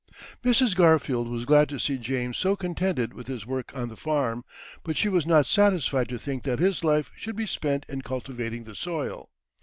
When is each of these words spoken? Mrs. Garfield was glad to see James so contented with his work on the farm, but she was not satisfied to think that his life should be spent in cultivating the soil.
Mrs. 0.43 0.75
Garfield 0.75 1.27
was 1.27 1.45
glad 1.45 1.69
to 1.69 1.77
see 1.77 1.99
James 1.99 2.35
so 2.35 2.55
contented 2.55 3.13
with 3.13 3.27
his 3.27 3.45
work 3.45 3.71
on 3.75 3.87
the 3.87 3.95
farm, 3.95 4.43
but 4.83 4.97
she 4.97 5.07
was 5.09 5.27
not 5.27 5.45
satisfied 5.45 6.09
to 6.09 6.17
think 6.17 6.41
that 6.41 6.57
his 6.57 6.83
life 6.83 7.11
should 7.15 7.35
be 7.35 7.45
spent 7.45 7.85
in 7.87 8.01
cultivating 8.01 8.63
the 8.63 8.73
soil. 8.73 9.29